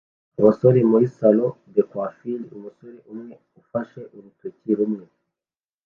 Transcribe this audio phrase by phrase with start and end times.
[0.39, 3.29] abasore muri salon de coiffure umusore umwe
[3.61, 5.05] ufashe urutoki rumwe